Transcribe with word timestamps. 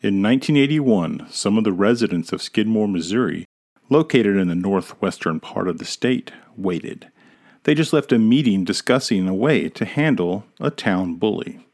In 0.00 0.22
1981, 0.22 1.26
some 1.28 1.58
of 1.58 1.64
the 1.64 1.72
residents 1.72 2.32
of 2.32 2.40
Skidmore, 2.40 2.86
Missouri, 2.86 3.44
located 3.90 4.36
in 4.36 4.46
the 4.46 4.54
northwestern 4.54 5.40
part 5.40 5.66
of 5.66 5.78
the 5.78 5.84
state, 5.84 6.30
waited. 6.56 7.10
They 7.64 7.74
just 7.74 7.92
left 7.92 8.12
a 8.12 8.18
meeting 8.18 8.62
discussing 8.62 9.26
a 9.26 9.34
way 9.34 9.68
to 9.70 9.84
handle 9.84 10.44
a 10.60 10.70
town 10.70 11.16
bully. 11.16 11.66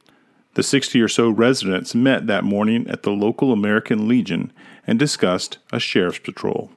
The 0.54 0.62
60 0.62 1.02
or 1.02 1.08
so 1.08 1.28
residents 1.28 1.94
met 1.94 2.26
that 2.26 2.44
morning 2.44 2.88
at 2.88 3.02
the 3.02 3.10
local 3.10 3.52
American 3.52 4.08
Legion 4.08 4.54
and 4.86 4.98
discussed 4.98 5.58
a 5.70 5.78
sheriff's 5.78 6.20
patrol. 6.20 6.70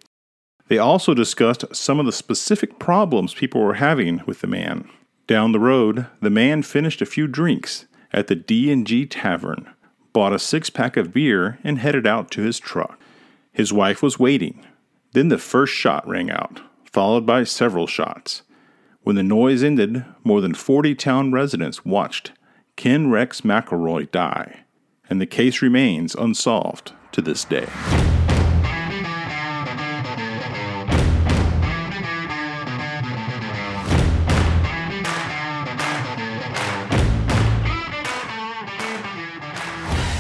They 0.67 0.77
also 0.77 1.13
discussed 1.13 1.63
some 1.73 1.97
of 1.97 2.05
the 2.05 2.11
specific 2.11 2.77
problems 2.77 3.33
people 3.33 3.61
were 3.61 3.75
having 3.75 4.21
with 4.25 4.41
the 4.41 4.47
man. 4.47 4.89
Down 5.27 5.53
the 5.53 5.61
road, 5.61 6.07
the 6.21 6.29
man 6.29 6.61
finished 6.61 7.01
a 7.01 7.05
few 7.05 7.25
drinks 7.25 7.85
at 8.11 8.27
the 8.27 8.35
D&G 8.35 9.05
Tavern, 9.05 9.69
bought 10.17 10.33
a 10.33 10.39
six-pack 10.39 10.97
of 10.97 11.13
beer 11.13 11.59
and 11.63 11.77
headed 11.77 12.07
out 12.07 12.31
to 12.31 12.41
his 12.41 12.57
truck. 12.57 12.99
His 13.53 13.71
wife 13.71 14.01
was 14.01 14.17
waiting. 14.17 14.65
Then 15.11 15.27
the 15.27 15.37
first 15.37 15.71
shot 15.71 16.07
rang 16.07 16.31
out, 16.31 16.59
followed 16.91 17.23
by 17.23 17.43
several 17.43 17.85
shots. 17.85 18.41
When 19.01 19.15
the 19.15 19.21
noise 19.21 19.61
ended, 19.61 20.03
more 20.23 20.41
than 20.41 20.55
40 20.55 20.95
town 20.95 21.31
residents 21.33 21.85
watched 21.85 22.31
Ken 22.75 23.11
Rex 23.11 23.41
McElroy 23.41 24.09
die, 24.09 24.61
and 25.07 25.21
the 25.21 25.27
case 25.27 25.61
remains 25.61 26.15
unsolved 26.15 26.93
to 27.11 27.21
this 27.21 27.45
day. 27.45 27.67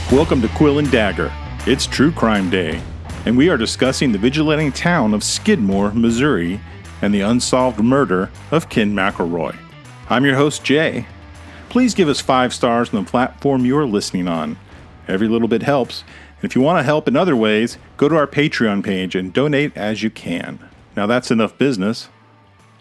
Welcome 0.09 0.41
to 0.41 0.47
Quill 0.47 0.79
and 0.79 0.89
Dagger. 0.89 1.33
It's 1.65 1.85
True 1.85 2.13
Crime 2.13 2.49
Day, 2.49 2.81
and 3.25 3.37
we 3.37 3.49
are 3.49 3.57
discussing 3.57 4.13
the 4.13 4.17
vigilante 4.17 4.71
town 4.71 5.13
of 5.13 5.21
Skidmore, 5.21 5.91
Missouri, 5.91 6.61
and 7.01 7.13
the 7.13 7.19
unsolved 7.19 7.81
murder 7.81 8.31
of 8.49 8.69
Ken 8.69 8.93
McElroy. 8.93 9.53
I'm 10.09 10.23
your 10.23 10.37
host, 10.37 10.63
Jay. 10.63 11.05
Please 11.67 11.93
give 11.93 12.07
us 12.07 12.21
five 12.21 12.53
stars 12.53 12.93
on 12.93 13.03
the 13.03 13.11
platform 13.11 13.65
you 13.65 13.77
are 13.77 13.85
listening 13.85 14.29
on. 14.29 14.57
Every 15.09 15.27
little 15.27 15.49
bit 15.49 15.63
helps. 15.63 16.05
And 16.41 16.49
if 16.49 16.55
you 16.55 16.61
want 16.61 16.79
to 16.79 16.83
help 16.83 17.09
in 17.09 17.17
other 17.17 17.35
ways, 17.35 17.77
go 17.97 18.07
to 18.07 18.15
our 18.15 18.27
Patreon 18.27 18.85
page 18.85 19.13
and 19.13 19.33
donate 19.33 19.75
as 19.75 20.03
you 20.03 20.09
can. 20.09 20.57
Now 20.95 21.05
that's 21.05 21.31
enough 21.31 21.57
business. 21.57 22.07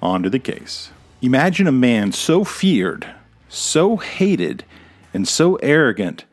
On 0.01 0.23
to 0.23 0.31
the 0.31 0.39
case. 0.39 0.91
Imagine 1.23 1.67
a 1.67 1.73
man 1.73 2.13
so 2.13 2.45
feared, 2.45 3.13
so 3.49 3.97
hated, 3.97 4.65
and 5.13 5.27
so 5.27 5.57
arrogant 5.57 6.25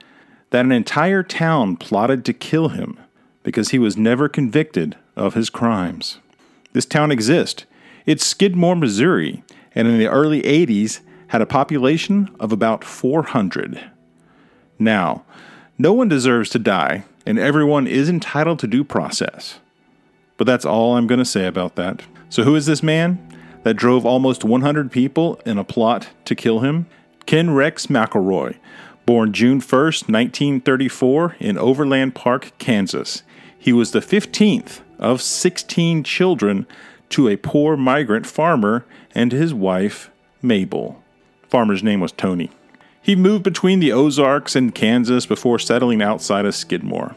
that 0.53 0.65
an 0.65 0.71
entire 0.71 1.23
town 1.23 1.75
plotted 1.75 2.23
to 2.23 2.31
kill 2.31 2.69
him 2.69 2.99
because 3.41 3.69
he 3.69 3.79
was 3.79 3.97
never 3.97 4.29
convicted 4.29 4.95
of 5.15 5.33
his 5.33 5.49
crimes. 5.49 6.19
This 6.73 6.85
town 6.85 7.09
exists. 7.09 7.65
It's 8.05 8.23
Skidmore, 8.23 8.75
Missouri, 8.75 9.43
and 9.73 9.87
in 9.87 9.97
the 9.97 10.07
early 10.07 10.43
80s 10.43 10.99
had 11.29 11.41
a 11.41 11.47
population 11.47 12.29
of 12.39 12.51
about 12.51 12.83
400. 12.83 13.89
Now, 14.77 15.25
no 15.79 15.91
one 15.91 16.07
deserves 16.07 16.51
to 16.51 16.59
die, 16.59 17.05
and 17.25 17.39
everyone 17.39 17.87
is 17.87 18.07
entitled 18.07 18.59
to 18.59 18.67
due 18.67 18.83
process. 18.83 19.59
But 20.37 20.45
that's 20.45 20.65
all 20.65 20.95
I'm 20.95 21.07
going 21.07 21.17
to 21.17 21.25
say 21.25 21.47
about 21.47 21.77
that. 21.77 22.03
So, 22.29 22.43
who 22.43 22.55
is 22.55 22.67
this 22.67 22.83
man 22.83 23.17
that 23.63 23.73
drove 23.73 24.05
almost 24.05 24.43
100 24.43 24.91
people 24.91 25.41
in 25.47 25.57
a 25.57 25.63
plot 25.63 26.09
to 26.25 26.35
kill 26.35 26.59
him? 26.59 26.85
Ken 27.25 27.55
Rex 27.55 27.87
McElroy 27.87 28.57
Born 29.05 29.33
June 29.33 29.59
1st, 29.59 30.09
1934, 30.09 31.35
in 31.39 31.57
Overland 31.57 32.15
Park, 32.15 32.51
Kansas, 32.57 33.23
he 33.57 33.73
was 33.73 33.91
the 33.91 33.99
15th 33.99 34.79
of 34.97 35.21
16 35.21 36.03
children 36.03 36.65
to 37.09 37.27
a 37.27 37.35
poor 37.35 37.75
migrant 37.75 38.25
farmer 38.25 38.85
and 39.13 39.31
his 39.31 39.53
wife, 39.53 40.09
Mabel. 40.41 41.03
Farmer's 41.47 41.83
name 41.83 41.99
was 41.99 42.11
Tony. 42.11 42.49
He 43.01 43.15
moved 43.15 43.43
between 43.43 43.81
the 43.81 43.91
Ozarks 43.91 44.55
and 44.55 44.73
Kansas 44.73 45.25
before 45.25 45.59
settling 45.59 46.01
outside 46.01 46.45
of 46.45 46.55
Skidmore. 46.55 47.15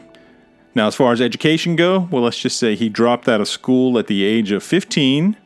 Now, 0.75 0.87
as 0.87 0.95
far 0.95 1.13
as 1.13 1.21
education 1.21 1.75
go, 1.75 2.07
well, 2.11 2.23
let's 2.23 2.37
just 2.37 2.59
say 2.59 2.75
he 2.75 2.89
dropped 2.89 3.27
out 3.27 3.41
of 3.41 3.47
school 3.47 3.97
at 3.97 4.07
the 4.07 4.23
age 4.23 4.51
of 4.51 4.61
15 4.61 5.37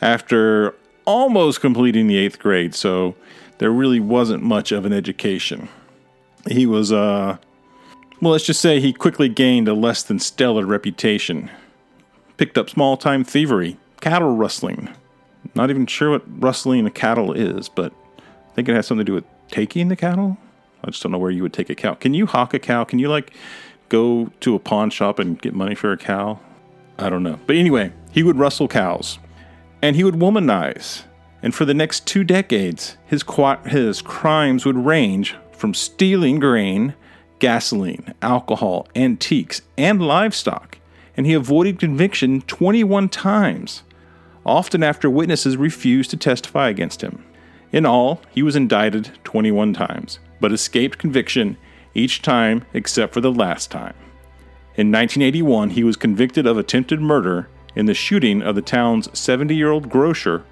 after 0.00 0.74
almost 1.06 1.60
completing 1.60 2.06
the 2.06 2.16
eighth 2.16 2.38
grade. 2.38 2.74
So 2.74 3.16
there 3.60 3.70
really 3.70 4.00
wasn't 4.00 4.42
much 4.42 4.72
of 4.72 4.86
an 4.86 4.92
education. 4.94 5.68
He 6.48 6.64
was, 6.64 6.90
uh, 6.90 7.36
well, 8.22 8.32
let's 8.32 8.46
just 8.46 8.62
say 8.62 8.80
he 8.80 8.94
quickly 8.94 9.28
gained 9.28 9.68
a 9.68 9.74
less 9.74 10.02
than 10.02 10.18
stellar 10.18 10.64
reputation. 10.64 11.50
Picked 12.38 12.56
up 12.56 12.70
small 12.70 12.96
time 12.96 13.22
thievery, 13.22 13.76
cattle 14.00 14.34
rustling. 14.34 14.88
Not 15.54 15.68
even 15.68 15.84
sure 15.84 16.10
what 16.10 16.42
rustling 16.42 16.86
a 16.86 16.90
cattle 16.90 17.34
is, 17.34 17.68
but 17.68 17.92
I 18.18 18.54
think 18.54 18.66
it 18.66 18.74
has 18.74 18.86
something 18.86 19.04
to 19.04 19.10
do 19.10 19.14
with 19.14 19.24
taking 19.50 19.88
the 19.88 19.96
cattle. 19.96 20.38
I 20.82 20.90
just 20.90 21.02
don't 21.02 21.12
know 21.12 21.18
where 21.18 21.30
you 21.30 21.42
would 21.42 21.52
take 21.52 21.68
a 21.68 21.74
cow. 21.74 21.92
Can 21.92 22.14
you 22.14 22.24
hawk 22.24 22.54
a 22.54 22.58
cow? 22.58 22.84
Can 22.84 22.98
you, 22.98 23.10
like, 23.10 23.34
go 23.90 24.30
to 24.40 24.54
a 24.54 24.58
pawn 24.58 24.88
shop 24.88 25.18
and 25.18 25.38
get 25.38 25.52
money 25.52 25.74
for 25.74 25.92
a 25.92 25.98
cow? 25.98 26.40
I 26.98 27.10
don't 27.10 27.22
know. 27.22 27.38
But 27.46 27.56
anyway, 27.56 27.92
he 28.10 28.22
would 28.22 28.38
rustle 28.38 28.68
cows. 28.68 29.18
And 29.82 29.96
he 29.96 30.04
would 30.04 30.14
womanize 30.14 31.02
and 31.42 31.54
for 31.54 31.64
the 31.64 31.74
next 31.74 32.06
two 32.06 32.24
decades, 32.24 32.96
his, 33.06 33.24
his 33.66 34.02
crimes 34.02 34.66
would 34.66 34.76
range 34.76 35.36
from 35.52 35.74
stealing 35.74 36.38
grain, 36.38 36.94
gasoline, 37.38 38.14
alcohol, 38.22 38.86
antiques, 38.94 39.62
and 39.76 40.02
livestock, 40.02 40.78
and 41.16 41.26
he 41.26 41.32
avoided 41.32 41.78
conviction 41.78 42.42
21 42.42 43.08
times, 43.08 43.82
often 44.44 44.82
after 44.82 45.08
witnesses 45.08 45.56
refused 45.56 46.10
to 46.10 46.16
testify 46.16 46.68
against 46.68 47.02
him. 47.02 47.24
In 47.72 47.86
all, 47.86 48.20
he 48.30 48.42
was 48.42 48.56
indicted 48.56 49.12
21 49.24 49.74
times, 49.74 50.18
but 50.40 50.52
escaped 50.52 50.98
conviction 50.98 51.56
each 51.94 52.22
time 52.22 52.64
except 52.72 53.14
for 53.14 53.20
the 53.20 53.32
last 53.32 53.70
time. 53.70 53.94
In 54.76 54.90
1981, 54.90 55.70
he 55.70 55.84
was 55.84 55.96
convicted 55.96 56.46
of 56.46 56.56
attempted 56.56 57.00
murder 57.00 57.48
in 57.74 57.86
the 57.86 57.94
shooting 57.94 58.42
of 58.42 58.54
the 58.54 58.62
town's 58.62 59.08
70 59.18 59.54
year 59.54 59.70
old 59.70 59.88
grocer 59.88 60.44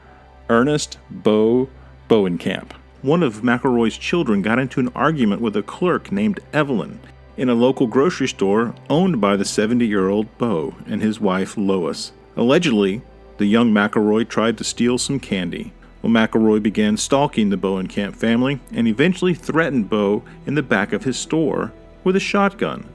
Ernest 0.50 0.98
Bo 1.10 1.68
Bowenkamp. 2.08 2.72
One 3.02 3.22
of 3.22 3.42
McElroy's 3.42 3.98
children 3.98 4.42
got 4.42 4.58
into 4.58 4.80
an 4.80 4.88
argument 4.94 5.40
with 5.40 5.56
a 5.56 5.62
clerk 5.62 6.10
named 6.10 6.40
Evelyn 6.52 7.00
in 7.36 7.48
a 7.48 7.54
local 7.54 7.86
grocery 7.86 8.26
store 8.28 8.74
owned 8.90 9.20
by 9.20 9.36
the 9.36 9.44
70 9.44 9.86
year 9.86 10.08
old 10.08 10.36
Bo 10.38 10.74
and 10.86 11.00
his 11.00 11.20
wife 11.20 11.56
Lois. 11.56 12.12
Allegedly, 12.36 13.02
the 13.36 13.46
young 13.46 13.72
McElroy 13.72 14.28
tried 14.28 14.58
to 14.58 14.64
steal 14.64 14.98
some 14.98 15.20
candy. 15.20 15.72
Well, 16.02 16.12
McElroy 16.12 16.62
began 16.62 16.96
stalking 16.96 17.50
the 17.50 17.56
Bowenkamp 17.56 18.16
family 18.16 18.60
and 18.72 18.88
eventually 18.88 19.34
threatened 19.34 19.88
Bo 19.90 20.24
in 20.46 20.54
the 20.54 20.62
back 20.62 20.92
of 20.92 21.04
his 21.04 21.18
store 21.18 21.72
with 22.04 22.16
a 22.16 22.20
shotgun. 22.20 22.88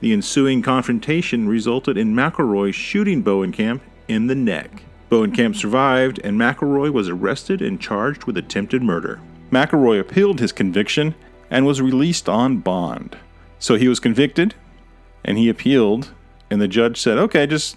The 0.00 0.12
ensuing 0.12 0.62
confrontation 0.62 1.48
resulted 1.48 1.98
in 1.98 2.14
McElroy 2.14 2.72
shooting 2.72 3.22
Bowenkamp 3.22 3.80
in 4.08 4.26
the 4.26 4.34
neck. 4.34 4.82
Bowenkamp 5.10 5.56
survived, 5.56 6.20
and 6.22 6.38
McElroy 6.38 6.92
was 6.92 7.08
arrested 7.08 7.60
and 7.60 7.80
charged 7.80 8.24
with 8.24 8.36
attempted 8.36 8.80
murder. 8.80 9.20
McElroy 9.50 9.98
appealed 9.98 10.38
his 10.38 10.52
conviction 10.52 11.16
and 11.50 11.66
was 11.66 11.82
released 11.82 12.28
on 12.28 12.58
bond. 12.58 13.16
So 13.58 13.74
he 13.74 13.88
was 13.88 13.98
convicted, 13.98 14.54
and 15.24 15.36
he 15.36 15.48
appealed, 15.48 16.12
and 16.48 16.60
the 16.60 16.68
judge 16.68 16.96
said, 16.96 17.18
"Okay, 17.18 17.46
just 17.46 17.76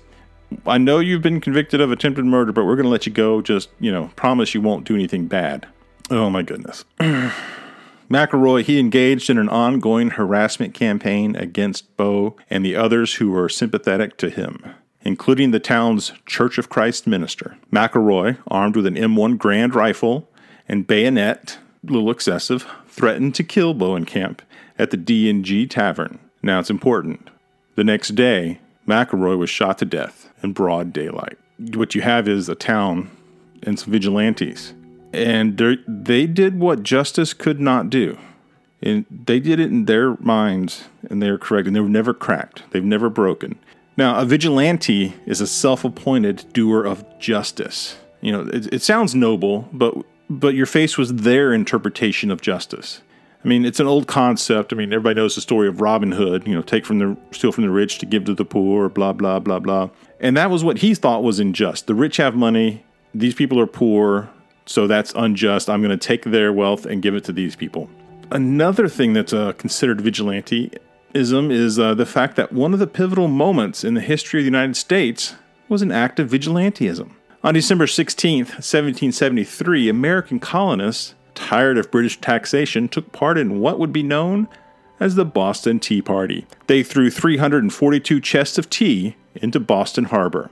I 0.68 0.78
know 0.78 1.00
you've 1.00 1.24
been 1.24 1.42
convicted 1.42 1.82
of 1.82 1.92
attempted 1.92 2.26
murder, 2.26 2.52
but 2.52 2.66
we're 2.66 2.76
going 2.76 2.86
to 2.86 2.92
let 2.92 3.08
you 3.08 3.12
go. 3.12 3.42
Just 3.42 3.70
you 3.80 3.92
know, 3.92 4.12
promise 4.16 4.54
you 4.54 4.62
won't 4.62 4.86
do 4.86 4.94
anything 4.94 5.26
bad." 5.26 5.66
Oh 6.12 6.30
my 6.30 6.44
goodness. 6.44 6.86
McElroy, 8.10 8.64
he 8.64 8.80
engaged 8.80 9.32
in 9.32 9.40
an 9.40 9.50
ongoing 9.50 10.12
harassment 10.12 10.76
campaign 10.76 11.36
against 11.36 11.98
Bo 11.98 12.36
and 12.48 12.64
the 12.64 12.76
others 12.76 13.16
who 13.16 13.32
were 13.32 13.50
sympathetic 13.50 14.18
to 14.18 14.30
him 14.30 14.76
including 15.04 15.52
the 15.52 15.60
town's 15.60 16.14
Church 16.26 16.58
of 16.58 16.70
Christ 16.70 17.06
minister. 17.06 17.58
McElroy, 17.72 18.38
armed 18.48 18.76
with 18.76 18.86
an 18.86 18.96
M1 18.96 19.38
Garand 19.38 19.76
rifle 19.76 20.30
and 20.68 20.88
bayonet, 20.88 21.58
a 21.88 21.92
little 21.92 22.10
excessive, 22.10 22.66
threatened 22.88 23.36
to 23.36 23.44
kill 23.44 23.76
Bowenkamp 23.76 24.40
at 24.80 24.92
the 24.92 24.98
D&G 24.98 25.68
Tavern. 25.68 26.20
Now 26.42 26.60
it's 26.60 26.70
important. 26.70 27.30
The 27.76 27.84
next 27.84 28.10
day, 28.10 28.60
McElroy 28.88 29.38
was 29.38 29.50
shot 29.50 29.78
to 29.80 29.86
death 29.86 30.32
in 30.42 30.54
broad 30.54 30.94
daylight. 30.94 31.38
What 31.58 31.96
you 31.96 32.02
have 32.02 32.28
is 32.28 32.50
a 32.50 32.56
town 32.56 33.10
and 33.62 33.80
some 33.80 33.92
vigilantes. 33.92 34.74
And 35.14 35.58
they 35.88 36.26
did 36.28 36.60
what 36.60 36.84
justice 36.84 37.34
could 37.34 37.60
not 37.60 37.90
do. 37.90 38.18
And 38.82 39.06
they 39.10 39.40
did 39.40 39.60
it 39.60 39.72
in 39.72 39.86
their 39.86 40.18
minds, 40.18 40.86
and 41.10 41.22
they 41.22 41.30
are 41.30 41.38
correct, 41.38 41.68
and 41.68 41.76
they 41.76 41.80
were 41.80 41.88
never 41.88 42.14
cracked. 42.14 42.64
They've 42.72 42.84
never 42.84 43.10
broken. 43.10 43.58
Now, 43.96 44.20
a 44.20 44.26
vigilante 44.26 45.14
is 45.26 45.40
a 45.40 45.48
self-appointed 45.48 46.52
doer 46.52 46.84
of 46.84 47.06
justice. 47.20 47.98
You 48.22 48.32
know, 48.32 48.42
it, 48.52 48.74
it 48.74 48.82
sounds 48.82 49.14
noble, 49.14 49.68
but 49.72 49.96
but 50.30 50.56
your 50.56 50.66
face 50.66 50.98
was 50.98 51.14
their 51.14 51.54
interpretation 51.54 52.32
of 52.32 52.42
justice. 52.42 53.02
I 53.44 53.48
mean, 53.48 53.66
it's 53.66 53.82
an 53.82 53.88
old 53.88 54.08
concept. 54.08 54.72
I 54.72 54.78
mean, 54.78 54.94
everybody 54.94 55.16
knows 55.16 55.36
the 55.36 55.42
story 55.42 55.68
of 55.68 55.82
Robin 55.82 56.14
Hood, 56.14 56.48
you 56.48 56.56
know, 56.56 56.62
take 56.62 56.86
from 56.86 57.00
the 57.00 57.18
steal 57.32 57.52
from 57.52 57.66
the 57.66 57.70
rich 57.70 58.00
to 58.00 58.06
give 58.06 58.24
to 58.26 58.34
the 58.34 58.46
poor, 58.46 58.90
blah 58.90 59.14
blah 59.14 59.40
blah 59.40 59.60
blah. 59.60 59.90
And 60.20 60.38
that 60.38 60.50
was 60.50 60.64
what 60.64 60.78
he 60.78 60.96
thought 60.96 61.22
was 61.22 61.40
unjust. 61.40 61.88
The 61.88 61.96
rich 61.96 62.18
have 62.18 62.36
money, 62.36 62.86
these 63.14 63.36
people 63.36 63.60
are 63.60 63.68
poor, 63.68 64.30
so 64.66 64.88
that's 64.88 65.14
unjust. 65.16 65.70
I'm 65.70 65.82
going 65.82 65.98
to 65.98 66.08
take 66.08 66.24
their 66.24 66.54
wealth 66.54 66.86
and 66.86 67.02
give 67.02 67.16
it 67.16 67.26
to 67.26 67.34
these 67.34 67.56
people. 67.56 67.90
Another 68.32 68.88
thing 68.88 69.14
that's 69.14 69.34
uh, 69.34 69.52
considered 69.54 70.02
vigilanteism 71.14 71.52
is 71.52 71.80
uh, 71.80 71.94
the 71.94 72.06
fact 72.06 72.36
that 72.36 72.52
one 72.52 72.74
of 72.74 72.80
the 72.80 72.88
pivotal 72.88 73.28
moments 73.28 73.84
in 73.84 73.94
the 73.94 74.02
history 74.02 74.40
of 74.40 74.44
the 74.44 74.52
United 74.52 74.76
States 74.76 75.36
was 75.70 75.82
an 75.82 75.92
act 75.92 76.20
of 76.20 76.30
vigilanteism. 76.30 77.12
On 77.44 77.54
December 77.54 77.86
16th, 77.86 78.54
1773, 78.60 79.90
American 79.90 80.40
colonists 80.40 81.14
tired 81.36 81.78
of 81.78 81.92
British 81.92 82.20
taxation, 82.22 82.88
took 82.88 83.12
part 83.12 83.38
in 83.38 83.60
what 83.60 83.80
would 83.80 83.94
be 83.94 84.04
known 84.04 84.48
as 85.00 85.16
the 85.16 85.26
Boston 85.26 85.80
Tea 85.80 86.02
Party. 86.02 86.46
They 86.68 86.84
threw 86.84 87.10
342 87.10 88.22
chests 88.22 88.58
of 88.58 88.70
tea 88.70 89.16
into 89.36 89.60
Boston 89.60 90.06
Harbor. 90.06 90.50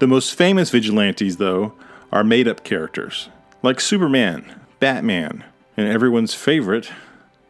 The 0.00 0.06
most 0.06 0.34
famous 0.34 0.70
vigilantes, 0.70 1.36
though, 1.36 1.72
are 2.12 2.24
made 2.24 2.48
up 2.48 2.64
characters, 2.64 3.28
like 3.62 3.80
Superman, 3.80 4.60
Batman, 4.80 5.44
and 5.76 5.88
everyone's 5.88 6.34
favorite, 6.34 6.90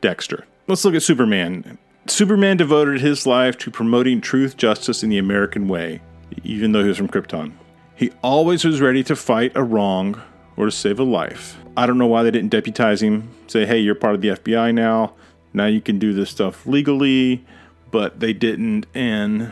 Dexter. 0.01 0.47
Let's 0.67 0.85
look 0.85 0.95
at 0.95 1.03
Superman. 1.03 1.79
Superman 2.07 2.59
devoted 2.59 3.01
his 3.01 3.27
life 3.27 3.57
to 3.59 3.71
promoting 3.71 4.21
truth, 4.21 4.57
justice, 4.57 5.03
in 5.03 5.09
the 5.09 5.19
American 5.19 5.69
way, 5.69 6.01
even 6.43 6.73
though 6.73 6.83
he 6.83 6.89
was 6.89 6.99
from 6.99 7.09
Krypton. 7.09 7.53
He 7.95 8.13
always 8.23 8.65
was 8.65 8.81
ready 8.81 9.03
to 9.05 9.17
fight 9.17 9.53
a 9.55 9.63
wrong 9.63 10.21
or 10.57 10.67
to 10.67 10.71
save 10.71 10.99
a 10.99 11.05
life. 11.05 11.57
I 11.77 11.87
don't 11.87 11.99
know 11.99 12.07
why 12.07 12.23
they 12.23 12.31
didn't 12.31 12.51
deputize 12.51 13.03
him, 13.03 13.31
say, 13.47 13.65
hey, 13.65 13.79
you're 13.79 13.95
part 13.95 14.15
of 14.15 14.21
the 14.21 14.29
FBI 14.29 14.75
now. 14.75 15.15
Now 15.55 15.67
you 15.67 15.81
can 15.81 15.99
do 15.99 16.13
this 16.13 16.31
stuff 16.31 16.67
legally, 16.67 17.45
but 17.91 18.21
they 18.21 18.33
didn't. 18.33 18.87
And 18.95 19.51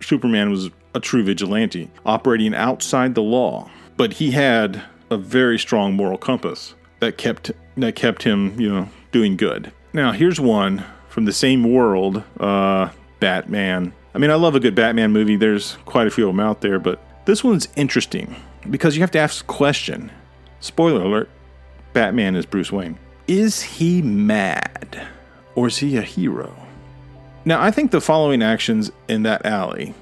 Superman 0.00 0.50
was 0.50 0.70
a 0.94 1.00
true 1.00 1.22
vigilante, 1.22 1.90
operating 2.06 2.54
outside 2.54 3.14
the 3.14 3.22
law. 3.22 3.70
But 3.96 4.14
he 4.14 4.30
had 4.30 4.82
a 5.10 5.18
very 5.18 5.58
strong 5.58 5.94
moral 5.94 6.18
compass 6.18 6.74
that 7.00 7.18
kept 7.18 7.50
that 7.76 7.94
kept 7.94 8.22
him, 8.22 8.58
you 8.60 8.68
know, 8.68 8.88
doing 9.12 9.36
good. 9.36 9.72
Now 9.92 10.12
here's 10.12 10.40
one 10.40 10.84
from 11.10 11.26
the 11.26 11.32
same 11.32 11.64
world, 11.64 12.22
uh, 12.38 12.88
Batman. 13.18 13.92
I 14.14 14.18
mean, 14.18 14.30
I 14.30 14.34
love 14.34 14.54
a 14.54 14.60
good 14.60 14.74
Batman 14.74 15.12
movie. 15.12 15.36
There's 15.36 15.76
quite 15.84 16.06
a 16.06 16.10
few 16.10 16.28
of 16.28 16.34
them 16.34 16.40
out 16.40 16.62
there, 16.62 16.78
but 16.78 17.02
this 17.26 17.44
one's 17.44 17.68
interesting 17.76 18.34
because 18.70 18.96
you 18.96 19.02
have 19.02 19.10
to 19.10 19.18
ask 19.18 19.46
the 19.46 19.52
question. 19.52 20.10
Spoiler 20.60 21.02
alert: 21.02 21.28
Batman 21.92 22.36
is 22.36 22.46
Bruce 22.46 22.72
Wayne. 22.72 22.98
Is 23.26 23.60
he 23.62 24.02
mad 24.02 25.06
or 25.54 25.66
is 25.66 25.78
he 25.78 25.96
a 25.96 26.02
hero? 26.02 26.54
Now, 27.44 27.62
I 27.62 27.70
think 27.70 27.90
the 27.90 28.00
following 28.00 28.42
actions 28.42 28.90
in 29.08 29.22
that 29.22 29.46
alley 29.46 29.94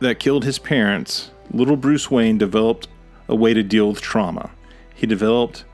that 0.00 0.18
killed 0.18 0.44
his 0.44 0.58
parents, 0.58 1.30
little 1.50 1.76
Bruce 1.76 2.10
Wayne 2.10 2.38
developed 2.38 2.88
a 3.28 3.34
way 3.34 3.54
to 3.54 3.62
deal 3.62 3.88
with 3.88 4.00
trauma. 4.00 4.50
He 4.94 5.06
developed 5.06 5.64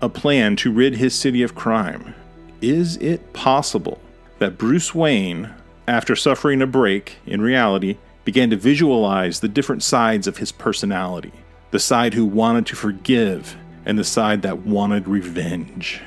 a 0.00 0.08
plan 0.08 0.56
to 0.56 0.72
rid 0.72 0.96
his 0.96 1.14
city 1.14 1.42
of 1.42 1.54
crime. 1.54 2.14
Is 2.60 2.96
it 2.98 3.32
possible 3.32 4.00
that 4.40 4.58
Bruce 4.58 4.94
Wayne, 4.94 5.54
after 5.86 6.16
suffering 6.16 6.60
a 6.60 6.66
break 6.66 7.18
in 7.24 7.40
reality, 7.40 7.96
began 8.24 8.50
to 8.50 8.56
visualize 8.56 9.40
the 9.40 9.48
different 9.48 9.82
sides 9.82 10.26
of 10.26 10.38
his 10.38 10.50
personality? 10.50 11.32
The 11.70 11.78
side 11.78 12.14
who 12.14 12.26
wanted 12.26 12.66
to 12.66 12.76
forgive 12.76 13.56
and 13.86 13.98
the 13.98 14.04
side 14.04 14.42
that 14.42 14.60
wanted 14.60 15.06
revenge. 15.06 16.00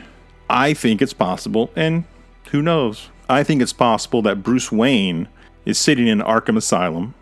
I 0.50 0.74
think 0.74 1.02
it's 1.02 1.14
possible, 1.14 1.72
and 1.76 2.04
who 2.52 2.62
knows? 2.62 3.10
I 3.30 3.44
think 3.44 3.62
it's 3.62 3.74
possible 3.74 4.22
that 4.24 4.44
Bruce 4.44 4.72
Wayne 4.72 5.30
is 5.66 5.78
sitting 5.78 6.08
in 6.08 6.20
Arkham 6.20 6.58
Asylum, 6.58 7.14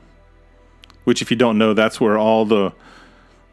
which, 1.04 1.22
if 1.22 1.30
you 1.30 1.38
don't 1.38 1.58
know, 1.58 1.74
that's 1.74 2.02
where 2.02 2.18
all 2.18 2.46
the 2.46 2.74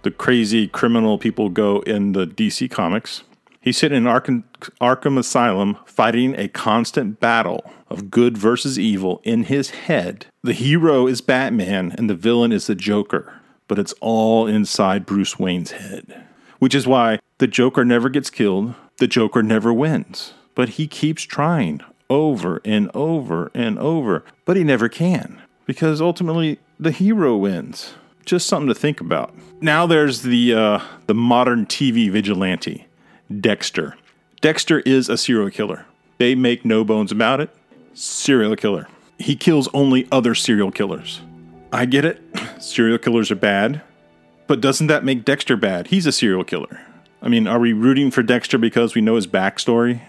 the 0.02 0.10
crazy 0.12 0.68
criminal 0.68 1.18
people 1.18 1.48
go 1.48 1.80
in 1.80 2.12
the 2.12 2.24
DC 2.24 2.70
comics. 2.70 3.24
He's 3.60 3.76
sitting 3.76 3.98
in 3.98 4.04
Arkham, 4.04 4.44
Arkham 4.80 5.18
Asylum 5.18 5.76
fighting 5.84 6.34
a 6.34 6.48
constant 6.48 7.20
battle 7.20 7.70
of 7.88 8.10
good 8.10 8.38
versus 8.38 8.78
evil 8.78 9.20
in 9.24 9.44
his 9.44 9.70
head. 9.70 10.26
The 10.42 10.52
hero 10.52 11.06
is 11.06 11.20
Batman 11.20 11.94
and 11.96 12.08
the 12.08 12.14
villain 12.14 12.52
is 12.52 12.66
the 12.66 12.74
Joker, 12.74 13.40
but 13.66 13.78
it's 13.78 13.94
all 14.00 14.46
inside 14.46 15.06
Bruce 15.06 15.38
Wayne's 15.38 15.72
head 15.72 16.24
which 16.58 16.74
is 16.74 16.86
why 16.86 17.18
the 17.38 17.46
Joker 17.46 17.84
never 17.84 18.08
gets 18.08 18.30
killed, 18.30 18.74
the 18.98 19.06
Joker 19.06 19.42
never 19.42 19.72
wins. 19.72 20.34
But 20.54 20.70
he 20.70 20.86
keeps 20.86 21.22
trying 21.22 21.80
over 22.10 22.60
and 22.64 22.90
over 22.94 23.50
and 23.54 23.78
over, 23.78 24.24
but 24.44 24.56
he 24.56 24.64
never 24.64 24.88
can 24.88 25.40
because 25.66 26.00
ultimately 26.00 26.58
the 26.80 26.90
hero 26.90 27.36
wins. 27.36 27.94
Just 28.24 28.46
something 28.46 28.68
to 28.68 28.74
think 28.74 29.00
about. 29.00 29.34
Now 29.60 29.86
there's 29.86 30.22
the 30.22 30.52
uh, 30.52 30.80
the 31.06 31.14
modern 31.14 31.64
TV 31.64 32.10
vigilante, 32.10 32.86
Dexter. 33.34 33.96
Dexter 34.40 34.80
is 34.80 35.08
a 35.08 35.16
serial 35.16 35.50
killer. 35.50 35.86
They 36.18 36.34
make 36.34 36.64
no 36.64 36.84
bones 36.84 37.12
about 37.12 37.40
it. 37.40 37.50
Serial 37.94 38.56
killer. 38.56 38.88
He 39.18 39.36
kills 39.36 39.68
only 39.74 40.06
other 40.12 40.34
serial 40.34 40.70
killers. 40.70 41.20
I 41.72 41.84
get 41.86 42.04
it. 42.04 42.22
Serial 42.62 42.98
killers 42.98 43.30
are 43.30 43.36
bad. 43.36 43.82
But 44.46 44.60
doesn't 44.60 44.86
that 44.86 45.04
make 45.04 45.24
Dexter 45.24 45.56
bad? 45.56 45.88
He's 45.88 46.06
a 46.06 46.12
serial 46.12 46.44
killer. 46.44 46.80
I 47.20 47.28
mean, 47.28 47.46
are 47.46 47.58
we 47.58 47.72
rooting 47.72 48.10
for 48.10 48.22
Dexter 48.22 48.56
because 48.56 48.94
we 48.94 49.02
know 49.02 49.16
his 49.16 49.26
backstory? 49.26 50.00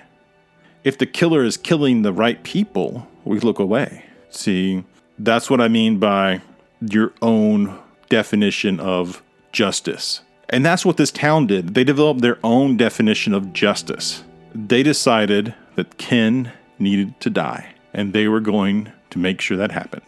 If 0.83 0.97
the 0.97 1.05
killer 1.05 1.43
is 1.43 1.57
killing 1.57 2.03
the 2.03 2.13
right 2.13 2.41
people, 2.43 3.07
we 3.25 3.39
look 3.39 3.59
away. 3.59 4.05
See, 4.29 4.85
that's 5.17 5.49
what 5.49 5.59
I 5.59 5.67
mean 5.67 5.99
by 5.99 6.41
your 6.79 7.11
own 7.21 7.77
definition 8.07 8.79
of 8.79 9.21
justice. 9.51 10.21
And 10.49 10.65
that's 10.65 10.85
what 10.85 10.97
this 10.97 11.11
town 11.11 11.47
did. 11.47 11.75
They 11.75 11.83
developed 11.83 12.21
their 12.21 12.39
own 12.43 12.75
definition 12.75 13.33
of 13.33 13.53
justice. 13.53 14.23
They 14.53 14.83
decided 14.83 15.53
that 15.75 15.97
Ken 15.97 16.51
needed 16.79 17.19
to 17.21 17.29
die, 17.29 17.73
and 17.93 18.13
they 18.13 18.27
were 18.27 18.39
going 18.39 18.91
to 19.11 19.19
make 19.19 19.41
sure 19.41 19.57
that 19.57 19.71
happened. 19.71 20.03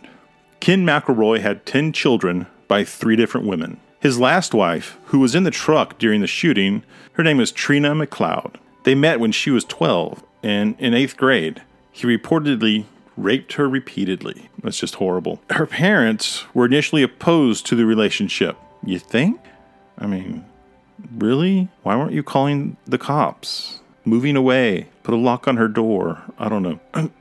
Ken 0.59 0.85
McElroy 0.85 1.41
had 1.41 1.65
10 1.65 1.93
children 1.93 2.47
by 2.67 2.83
three 2.83 3.15
different 3.15 3.47
women. 3.47 3.79
His 3.99 4.19
last 4.19 4.53
wife, 4.53 4.97
who 5.05 5.19
was 5.19 5.35
in 5.35 5.43
the 5.43 5.51
truck 5.51 5.99
during 5.99 6.21
the 6.21 6.27
shooting, 6.27 6.83
her 7.13 7.23
name 7.23 7.37
was 7.37 7.51
Trina 7.51 7.93
McCloud. 7.93 8.55
They 8.83 8.95
met 8.95 9.19
when 9.19 9.31
she 9.31 9.51
was 9.51 9.63
12 9.65 10.23
and 10.41 10.75
in 10.79 10.93
eighth 10.95 11.17
grade. 11.17 11.61
He 11.91 12.07
reportedly 12.07 12.85
raped 13.15 13.53
her 13.53 13.69
repeatedly. 13.69 14.49
That's 14.63 14.79
just 14.79 14.95
horrible. 14.95 15.41
Her 15.51 15.67
parents 15.67 16.45
were 16.55 16.65
initially 16.65 17.03
opposed 17.03 17.67
to 17.67 17.75
the 17.75 17.85
relationship. 17.85 18.57
You 18.83 18.97
think? 18.97 19.39
I 20.01 20.07
mean, 20.07 20.43
really? 21.15 21.69
Why 21.83 21.95
weren't 21.95 22.11
you 22.11 22.23
calling 22.23 22.75
the 22.85 22.97
cops? 22.97 23.79
Moving 24.03 24.35
away, 24.35 24.89
put 25.03 25.13
a 25.13 25.17
lock 25.17 25.47
on 25.47 25.57
her 25.57 25.67
door. 25.67 26.21
I 26.39 26.49
don't 26.49 26.63
know. 26.63 26.79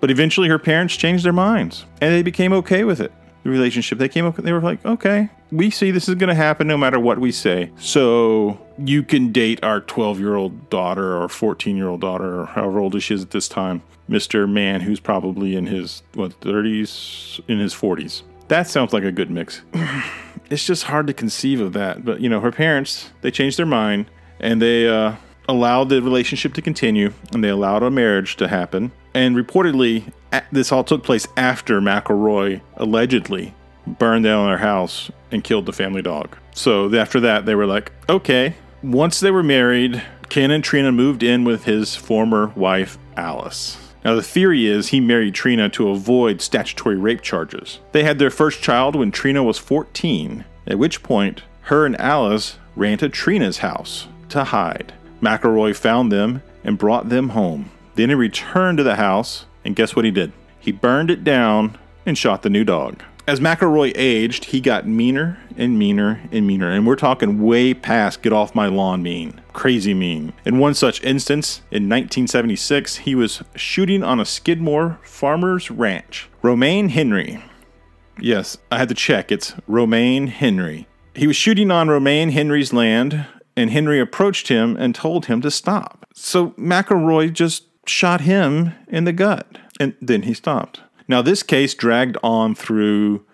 but 0.00 0.10
eventually 0.10 0.48
her 0.48 0.58
parents 0.58 0.96
changed 0.96 1.24
their 1.24 1.32
minds 1.32 1.86
and 2.00 2.12
they 2.12 2.22
became 2.22 2.52
okay 2.52 2.84
with 2.84 3.00
it 3.00 3.12
the 3.48 3.50
relationship. 3.50 3.98
They 3.98 4.08
came 4.08 4.24
up, 4.26 4.36
they 4.36 4.52
were 4.52 4.60
like, 4.60 4.84
okay, 4.84 5.30
we 5.50 5.70
see 5.70 5.90
this 5.90 6.08
is 6.08 6.14
going 6.16 6.28
to 6.28 6.34
happen 6.34 6.66
no 6.66 6.76
matter 6.76 6.98
what 7.00 7.18
we 7.18 7.32
say. 7.32 7.70
So 7.78 8.60
you 8.78 9.02
can 9.02 9.32
date 9.32 9.62
our 9.62 9.80
12 9.80 10.20
year 10.20 10.34
old 10.34 10.70
daughter 10.70 11.16
or 11.16 11.28
14 11.28 11.76
year 11.76 11.88
old 11.88 12.00
daughter 12.00 12.40
or 12.40 12.46
however 12.46 12.78
old 12.78 13.00
she 13.02 13.14
is 13.14 13.22
at 13.22 13.30
this 13.30 13.48
time, 13.48 13.82
Mr. 14.08 14.50
Man, 14.50 14.80
who's 14.80 15.00
probably 15.00 15.56
in 15.56 15.66
his, 15.66 16.02
what, 16.14 16.38
30s, 16.40 17.40
in 17.48 17.58
his 17.58 17.74
40s. 17.74 18.22
That 18.48 18.66
sounds 18.66 18.92
like 18.92 19.04
a 19.04 19.12
good 19.12 19.30
mix. 19.30 19.62
it's 20.50 20.64
just 20.64 20.84
hard 20.84 21.06
to 21.06 21.12
conceive 21.12 21.60
of 21.60 21.72
that. 21.74 22.04
But, 22.04 22.20
you 22.20 22.28
know, 22.28 22.40
her 22.40 22.52
parents, 22.52 23.10
they 23.20 23.30
changed 23.30 23.58
their 23.58 23.66
mind 23.66 24.06
and 24.40 24.62
they 24.62 24.88
uh, 24.88 25.16
allowed 25.48 25.88
the 25.88 26.02
relationship 26.02 26.54
to 26.54 26.62
continue 26.62 27.12
and 27.32 27.42
they 27.42 27.48
allowed 27.48 27.82
a 27.82 27.90
marriage 27.90 28.36
to 28.36 28.48
happen. 28.48 28.92
And 29.14 29.36
reportedly, 29.36 30.12
this 30.52 30.70
all 30.72 30.84
took 30.84 31.02
place 31.02 31.26
after 31.36 31.80
McElroy 31.80 32.60
allegedly 32.76 33.54
burned 33.86 34.24
down 34.24 34.46
their 34.46 34.58
house 34.58 35.10
and 35.30 35.42
killed 35.42 35.66
the 35.66 35.72
family 35.72 36.02
dog. 36.02 36.36
So 36.54 36.94
after 36.94 37.20
that, 37.20 37.46
they 37.46 37.54
were 37.54 37.66
like, 37.66 37.92
okay. 38.08 38.54
Once 38.82 39.20
they 39.20 39.30
were 39.30 39.42
married, 39.42 40.02
Ken 40.28 40.50
and 40.50 40.62
Trina 40.62 40.92
moved 40.92 41.22
in 41.22 41.44
with 41.44 41.64
his 41.64 41.96
former 41.96 42.48
wife, 42.48 42.98
Alice. 43.16 43.87
Now, 44.04 44.14
the 44.14 44.22
theory 44.22 44.66
is 44.66 44.88
he 44.88 45.00
married 45.00 45.34
Trina 45.34 45.68
to 45.70 45.90
avoid 45.90 46.40
statutory 46.40 46.96
rape 46.96 47.20
charges. 47.20 47.80
They 47.92 48.04
had 48.04 48.18
their 48.18 48.30
first 48.30 48.62
child 48.62 48.94
when 48.94 49.10
Trina 49.10 49.42
was 49.42 49.58
14, 49.58 50.44
at 50.66 50.78
which 50.78 51.02
point, 51.02 51.42
her 51.62 51.84
and 51.84 52.00
Alice 52.00 52.58
ran 52.76 52.98
to 52.98 53.08
Trina's 53.08 53.58
house 53.58 54.06
to 54.30 54.44
hide. 54.44 54.92
McElroy 55.20 55.74
found 55.74 56.12
them 56.12 56.42
and 56.62 56.78
brought 56.78 57.08
them 57.08 57.30
home. 57.30 57.70
Then 57.96 58.10
he 58.10 58.14
returned 58.14 58.78
to 58.78 58.84
the 58.84 58.96
house, 58.96 59.46
and 59.64 59.74
guess 59.74 59.96
what 59.96 60.04
he 60.04 60.10
did? 60.10 60.32
He 60.60 60.70
burned 60.72 61.10
it 61.10 61.24
down 61.24 61.76
and 62.06 62.16
shot 62.16 62.42
the 62.42 62.50
new 62.50 62.64
dog. 62.64 63.02
As 63.28 63.40
McElroy 63.40 63.92
aged, 63.94 64.46
he 64.46 64.60
got 64.60 64.88
meaner 64.88 65.38
and 65.54 65.78
meaner 65.78 66.22
and 66.32 66.46
meaner. 66.46 66.70
And 66.70 66.86
we're 66.86 66.96
talking 66.96 67.42
way 67.42 67.74
past 67.74 68.22
get 68.22 68.32
off 68.32 68.54
my 68.54 68.68
lawn 68.68 69.02
mean, 69.02 69.42
crazy 69.52 69.92
mean. 69.92 70.32
In 70.46 70.58
one 70.58 70.72
such 70.72 71.04
instance, 71.04 71.58
in 71.70 71.90
1976, 71.90 72.96
he 72.96 73.14
was 73.14 73.42
shooting 73.54 74.02
on 74.02 74.18
a 74.18 74.24
Skidmore 74.24 74.98
farmer's 75.02 75.70
ranch. 75.70 76.30
Romaine 76.40 76.88
Henry. 76.88 77.44
Yes, 78.18 78.56
I 78.72 78.78
had 78.78 78.88
to 78.88 78.94
check. 78.94 79.30
It's 79.30 79.54
Romaine 79.66 80.28
Henry. 80.28 80.88
He 81.14 81.26
was 81.26 81.36
shooting 81.36 81.70
on 81.70 81.88
Romaine 81.88 82.30
Henry's 82.30 82.72
land, 82.72 83.26
and 83.54 83.70
Henry 83.70 84.00
approached 84.00 84.48
him 84.48 84.74
and 84.78 84.94
told 84.94 85.26
him 85.26 85.42
to 85.42 85.50
stop. 85.50 86.06
So 86.14 86.52
McElroy 86.52 87.34
just 87.34 87.64
shot 87.86 88.22
him 88.22 88.72
in 88.88 89.04
the 89.04 89.12
gut, 89.12 89.58
and 89.78 89.94
then 90.00 90.22
he 90.22 90.32
stopped. 90.32 90.80
Now, 91.08 91.22
this 91.22 91.42
case 91.42 91.72
dragged 91.74 92.18
on 92.22 92.54
through 92.54 93.24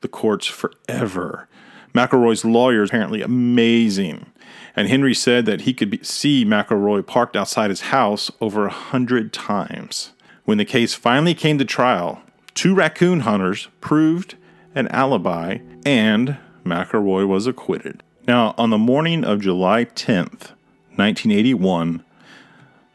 the 0.00 0.08
courts 0.08 0.46
forever. 0.46 1.46
McElroy's 1.94 2.44
lawyer 2.44 2.82
is 2.82 2.88
apparently 2.88 3.20
amazing. 3.20 4.26
And 4.74 4.88
Henry 4.88 5.14
said 5.14 5.44
that 5.46 5.62
he 5.62 5.74
could 5.74 5.90
be, 5.90 6.02
see 6.02 6.44
McElroy 6.44 7.06
parked 7.06 7.36
outside 7.36 7.68
his 7.68 7.82
house 7.82 8.30
over 8.40 8.66
a 8.66 8.70
hundred 8.70 9.32
times. 9.32 10.12
When 10.44 10.58
the 10.58 10.64
case 10.64 10.94
finally 10.94 11.34
came 11.34 11.58
to 11.58 11.64
trial, 11.64 12.22
two 12.54 12.74
raccoon 12.74 13.20
hunters 13.20 13.68
proved 13.80 14.36
an 14.74 14.88
alibi, 14.88 15.58
and 15.84 16.38
McElroy 16.64 17.26
was 17.26 17.46
acquitted. 17.46 18.02
Now, 18.26 18.54
on 18.56 18.70
the 18.70 18.78
morning 18.78 19.24
of 19.24 19.40
July 19.40 19.84
10th, 19.84 20.52
1981, 20.96 22.04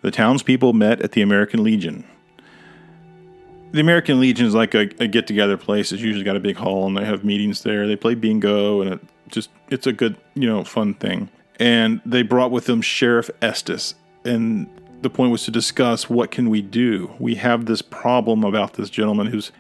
the 0.02 0.12
townspeople 0.12 0.74
met 0.74 1.02
at 1.02 1.12
the 1.12 1.22
American 1.22 1.64
Legion 1.64 2.06
the 3.76 3.82
American 3.82 4.22
Legion 4.22 4.46
is 4.46 4.56
like 4.56 4.74
a, 4.74 4.90
a 5.00 5.08
get 5.08 5.28
together 5.28 5.58
place. 5.58 5.92
It's 5.92 6.02
usually 6.02 6.24
got 6.24 6.38
a 6.38 6.40
big 6.40 6.56
hall 6.56 6.88
and 6.88 6.96
they 6.96 7.04
have 7.04 7.26
meetings 7.26 7.64
there. 7.64 7.86
They 7.86 7.98
play 7.98 8.16
bingo 8.16 8.82
and 8.82 8.94
it 8.94 9.02
just 9.28 9.50
it's 9.70 9.86
a 9.86 9.92
good 9.92 10.16
you 10.34 10.48
know 10.48 10.64
fun 10.64 10.94
thing. 10.94 11.30
And 11.60 12.02
they 12.06 12.22
brought 12.22 12.52
with 12.52 12.66
them 12.66 12.82
Sheriff 12.82 13.30
Estes, 13.42 13.96
and 14.24 14.70
the 15.02 15.10
point 15.10 15.32
was 15.32 15.44
to 15.46 15.52
discuss 15.52 16.10
what 16.10 16.32
can 16.32 16.50
we 16.50 16.62
do. 16.62 17.14
We 17.20 17.36
have 17.36 17.66
this 17.66 17.82
problem 17.82 18.44
about 18.44 18.74
this 18.74 18.90
gentleman 18.90 19.28
who's 19.28 19.52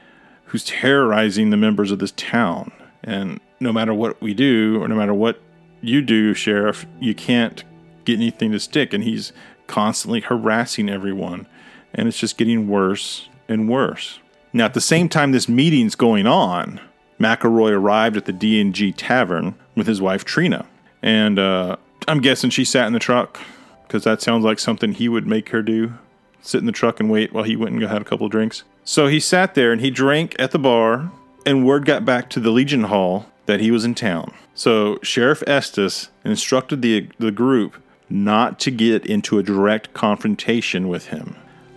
who's 0.45 0.63
terrorizing 0.63 1.49
the 1.49 1.57
members 1.57 1.91
of 1.91 1.99
this 1.99 2.11
town, 2.11 2.71
and 3.03 3.41
no 3.59 3.73
matter 3.73 3.93
what 3.93 4.21
we 4.21 4.33
do 4.33 4.81
or 4.81 4.87
no 4.87 4.95
matter 4.95 5.13
what 5.13 5.41
you 5.81 6.01
do, 6.01 6.33
Sheriff, 6.33 6.85
you 7.01 7.13
can't 7.13 7.63
get 8.05 8.15
anything 8.15 8.51
to 8.53 8.59
stick. 8.59 8.93
And 8.93 9.03
he's 9.03 9.33
constantly 9.67 10.21
harassing 10.21 10.89
everyone, 10.89 11.47
and 11.93 12.07
it's 12.07 12.19
just 12.19 12.37
getting 12.37 12.69
worse 12.69 13.29
and 13.47 13.69
worse. 13.69 14.19
Now, 14.53 14.65
at 14.65 14.73
the 14.73 14.81
same 14.81 15.09
time 15.09 15.31
this 15.31 15.49
meeting's 15.49 15.95
going 15.95 16.27
on, 16.27 16.79
McElroy 17.19 17.71
arrived 17.71 18.17
at 18.17 18.25
the 18.25 18.33
D&G 18.33 18.91
Tavern 18.93 19.55
with 19.75 19.87
his 19.87 20.01
wife 20.01 20.25
Trina. 20.25 20.65
And 21.01 21.37
uh, 21.37 21.75
I'm 22.07 22.21
guessing 22.21 22.49
she 22.49 22.65
sat 22.65 22.87
in 22.87 22.93
the 22.93 22.99
truck 22.99 23.39
because 23.83 24.03
that 24.03 24.21
sounds 24.21 24.43
like 24.43 24.59
something 24.59 24.93
he 24.93 25.09
would 25.09 25.27
make 25.27 25.49
her 25.49 25.61
do. 25.61 25.93
Sit 26.41 26.59
in 26.59 26.65
the 26.65 26.71
truck 26.71 26.99
and 26.99 27.09
wait 27.09 27.33
while 27.33 27.43
he 27.43 27.55
went 27.55 27.73
and 27.73 27.83
had 27.83 28.01
a 28.01 28.05
couple 28.05 28.25
of 28.25 28.31
drinks. 28.31 28.63
So 28.83 29.07
he 29.07 29.19
sat 29.19 29.55
there 29.55 29.71
and 29.71 29.81
he 29.81 29.89
drank 29.89 30.35
at 30.37 30.51
the 30.51 30.59
bar, 30.59 31.11
and 31.45 31.65
word 31.65 31.85
got 31.85 32.05
back 32.05 32.29
to 32.31 32.39
the 32.39 32.51
Legion 32.51 32.83
Hall 32.83 33.25
that 33.45 33.59
he 33.59 33.71
was 33.71 33.85
in 33.85 33.95
town. 33.95 34.33
So 34.53 34.99
Sheriff 35.01 35.43
Estes 35.47 36.09
instructed 36.23 36.81
the, 36.81 37.09
the 37.19 37.31
group 37.31 37.81
not 38.09 38.59
to 38.59 38.71
get 38.71 39.05
into 39.05 39.39
a 39.39 39.43
direct 39.43 39.93
confrontation 39.93 40.87
with 40.87 41.07
him. 41.07 41.35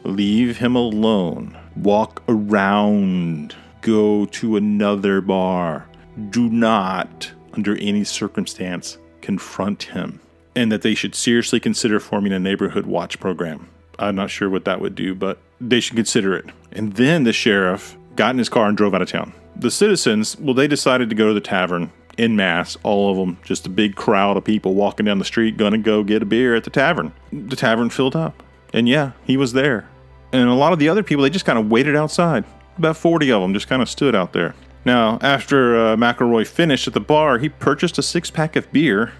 Leave 0.08 0.56
him 0.56 0.74
alone. 0.74 1.54
Walk 1.76 2.22
around. 2.28 3.54
Go 3.82 4.24
to 4.24 4.56
another 4.56 5.20
bar. 5.20 5.86
Do 6.30 6.48
not, 6.48 7.30
under 7.52 7.76
any 7.76 8.04
circumstance, 8.04 8.96
confront 9.20 9.82
him. 9.82 10.20
And 10.56 10.72
that 10.72 10.80
they 10.80 10.94
should 10.94 11.14
seriously 11.14 11.60
consider 11.60 12.00
forming 12.00 12.32
a 12.32 12.38
neighborhood 12.38 12.86
watch 12.86 13.20
program. 13.20 13.68
I'm 13.98 14.14
not 14.14 14.30
sure 14.30 14.48
what 14.48 14.64
that 14.64 14.80
would 14.80 14.94
do, 14.94 15.14
but 15.14 15.38
they 15.60 15.78
should 15.78 15.96
consider 15.96 16.34
it. 16.34 16.46
And 16.72 16.94
then 16.94 17.24
the 17.24 17.32
sheriff 17.34 17.94
got 18.16 18.30
in 18.30 18.38
his 18.38 18.48
car 18.48 18.66
and 18.66 18.78
drove 18.78 18.94
out 18.94 19.02
of 19.02 19.10
town. 19.10 19.34
The 19.56 19.70
citizens, 19.70 20.38
well, 20.38 20.54
they 20.54 20.68
decided 20.68 21.10
to 21.10 21.16
go 21.16 21.28
to 21.28 21.34
the 21.34 21.42
tavern 21.42 21.92
in 22.16 22.34
mass, 22.34 22.78
all 22.82 23.10
of 23.10 23.18
them, 23.18 23.36
just 23.44 23.66
a 23.66 23.70
big 23.70 23.94
crowd 23.94 24.38
of 24.38 24.44
people 24.44 24.74
walking 24.74 25.04
down 25.04 25.18
the 25.18 25.24
street, 25.26 25.58
gonna 25.58 25.76
go 25.76 26.02
get 26.02 26.22
a 26.22 26.26
beer 26.26 26.56
at 26.56 26.64
the 26.64 26.70
tavern. 26.70 27.12
The 27.30 27.56
tavern 27.56 27.90
filled 27.90 28.16
up. 28.16 28.42
And 28.72 28.88
yeah, 28.88 29.12
he 29.24 29.36
was 29.36 29.52
there. 29.52 29.86
And 30.32 30.48
a 30.48 30.54
lot 30.54 30.72
of 30.72 30.78
the 30.78 30.88
other 30.88 31.02
people, 31.02 31.22
they 31.22 31.30
just 31.30 31.44
kind 31.44 31.58
of 31.58 31.70
waited 31.70 31.96
outside. 31.96 32.44
About 32.76 32.96
40 32.96 33.32
of 33.32 33.42
them 33.42 33.54
just 33.54 33.68
kind 33.68 33.82
of 33.82 33.88
stood 33.88 34.14
out 34.14 34.32
there. 34.32 34.54
Now, 34.84 35.18
after 35.20 35.76
uh, 35.76 35.96
McElroy 35.96 36.46
finished 36.46 36.86
at 36.86 36.94
the 36.94 37.00
bar, 37.00 37.38
he 37.38 37.48
purchased 37.48 37.98
a 37.98 38.02
six 38.02 38.30
pack 38.30 38.56
of 38.56 38.70
beer 38.72 39.12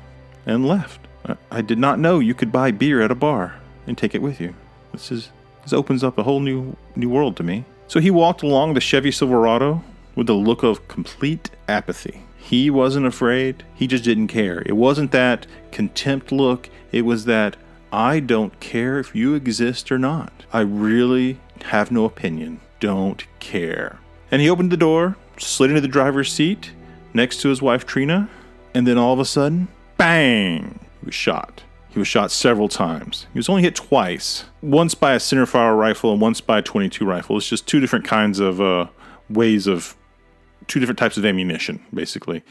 and 0.47 0.67
left. 0.67 1.01
I, 1.27 1.37
I 1.51 1.61
did 1.63 1.79
not 1.79 1.99
know 1.99 2.19
you 2.21 2.35
could 2.35 2.53
buy 2.53 2.71
beer 2.71 3.01
at 3.01 3.11
a 3.11 3.15
bar 3.15 3.61
and 3.87 3.97
take 3.97 4.15
it 4.15 4.23
with 4.23 4.41
you. 4.41 4.55
This 4.93 5.11
is 5.11 5.31
this 5.63 5.73
opens 5.73 6.03
up 6.03 6.17
a 6.17 6.23
whole 6.23 6.41
new 6.41 6.77
new 6.97 7.09
world 7.09 7.37
to 7.37 7.43
me. 7.43 7.65
So 7.89 8.01
he 8.01 8.11
walked 8.11 8.43
along 8.43 8.75
the 8.75 8.81
Chevy 8.81 9.11
Silverado 9.11 9.83
with 10.15 10.29
a 10.29 10.35
look 10.35 10.63
of 10.63 10.87
complete 10.89 11.51
apathy. 11.69 12.23
He 12.39 12.71
wasn't 12.71 13.07
afraid. 13.07 13.65
He 13.75 13.87
just 13.87 14.05
didn't 14.05 14.29
care. 14.29 14.63
It 14.65 14.77
wasn't 14.77 15.11
that 15.13 15.47
contempt 15.71 16.33
look. 16.33 16.71
It 16.93 17.03
was 17.03 17.27
that 17.27 17.57
I 17.93 18.21
don't 18.21 18.59
care 18.61 18.99
if 18.99 19.15
you 19.15 19.35
exist 19.35 19.91
or 19.91 19.99
not. 19.99 20.45
I 20.53 20.61
really 20.61 21.41
have 21.65 21.91
no 21.91 22.05
opinion. 22.05 22.61
Don't 22.81 23.25
care. 23.41 23.99
And 24.31 24.43
he 24.43 24.51
opened 24.51 24.71
the 24.71 24.77
door, 24.77 25.17
slid 25.39 25.71
into 25.71 25.81
the 25.81 25.89
driver's 25.89 26.33
seat 26.33 26.73
next 27.15 27.41
to 27.41 27.49
his 27.49 27.63
wife 27.63 27.87
Trina, 27.87 28.29
and 28.75 28.87
then 28.87 28.99
all 28.99 29.15
of 29.15 29.21
a 29.21 29.25
sudden, 29.25 29.69
bang! 29.97 30.79
He 31.01 31.07
was 31.07 31.15
shot. 31.15 31.63
He 31.89 31.99
was 31.99 32.07
shot 32.07 32.31
several 32.31 32.69
times. 32.69 33.27
He 33.33 33.39
was 33.39 33.49
only 33.49 33.63
hit 33.63 33.75
twice. 33.75 34.45
Once 34.61 34.95
by 34.95 35.15
a 35.15 35.19
centerfire 35.19 35.77
rifle 35.77 36.13
and 36.13 36.21
once 36.21 36.43
by 36.43 36.59
a 36.59 36.63
22 36.63 37.07
rifle. 37.07 37.39
It's 37.39 37.49
just 37.49 37.67
two 37.67 37.81
different 37.81 38.05
kinds 38.05 38.39
of 38.39 38.61
uh, 38.61 38.89
ways 39.31 39.67
of, 39.67 39.97
two 40.67 40.79
different 40.79 40.99
types 40.99 41.17
of 41.17 41.25
ammunition, 41.25 41.83
basically. 41.95 42.43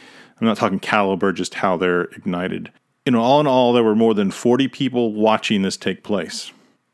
I'm 0.41 0.48
not 0.48 0.58
talking 0.58 0.79
caliber, 0.79 1.32
just 1.32 1.53
how 1.53 1.77
they're 1.77 2.06
ignited 2.06 2.72
you 3.07 3.11
know, 3.11 3.21
all 3.21 3.39
in 3.39 3.47
all, 3.47 3.71
there 3.71 3.85
were 3.85 3.95
more 3.95 4.13
than 4.13 4.31
40 4.31 4.67
people 4.67 5.13
watching 5.13 5.61
this 5.61 5.77
take 5.77 6.03
place. 6.03 6.51